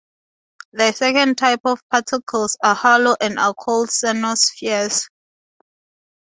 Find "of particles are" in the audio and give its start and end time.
1.63-2.73